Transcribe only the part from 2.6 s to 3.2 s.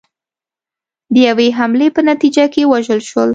ووژل